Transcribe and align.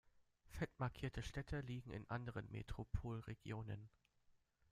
Fett 0.47 0.71
markierte 0.79 1.21
Städte 1.21 1.59
liegen 1.61 1.91
in 1.91 2.09
anderen 2.09 2.49
Metropolregionen. 2.49 3.87